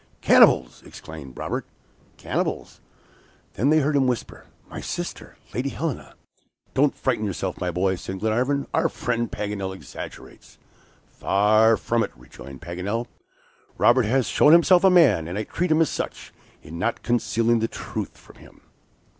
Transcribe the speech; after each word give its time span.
"Cannibals!" 0.21 0.81
exclaimed 0.83 1.37
Robert, 1.37 1.63
"cannibals?" 2.17 2.81
Then 3.53 3.69
they 3.69 3.81
heard 3.81 3.95
him 3.95 4.07
whisper, 4.07 4.47
"My 4.67 4.81
sister! 4.81 5.37
Lady 5.53 5.69
Helena." 5.69 6.15
"Don't 6.73 6.95
frighten 6.97 7.23
yourself, 7.23 7.61
my 7.61 7.69
boy," 7.69 7.93
said 7.97 8.19
Glenarvan; 8.19 8.65
"our 8.73 8.89
friend 8.89 9.31
Paganel 9.31 9.71
exaggerates." 9.75 10.57
"Far 11.05 11.77
from 11.77 12.01
it," 12.01 12.09
rejoined 12.15 12.61
Paganel. 12.63 13.05
"Robert 13.77 14.05
has 14.07 14.25
shown 14.25 14.53
himself 14.53 14.83
a 14.83 14.89
man, 14.89 15.27
and 15.27 15.37
I 15.37 15.43
treat 15.43 15.69
him 15.69 15.81
as 15.81 15.89
such, 15.91 16.33
in 16.63 16.79
not 16.79 17.03
concealing 17.03 17.59
the 17.59 17.67
truth 17.67 18.17
from 18.17 18.37
him." 18.37 18.61